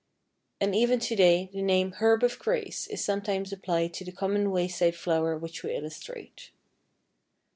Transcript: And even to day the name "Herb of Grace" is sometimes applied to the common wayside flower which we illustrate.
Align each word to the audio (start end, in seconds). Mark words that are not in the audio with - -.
And 0.59 0.73
even 0.73 0.99
to 0.99 1.15
day 1.15 1.51
the 1.53 1.61
name 1.61 1.91
"Herb 1.91 2.23
of 2.23 2.39
Grace" 2.39 2.87
is 2.87 3.03
sometimes 3.05 3.53
applied 3.53 3.93
to 3.93 4.03
the 4.03 4.11
common 4.11 4.49
wayside 4.49 4.95
flower 4.95 5.37
which 5.37 5.61
we 5.61 5.75
illustrate. 5.75 6.49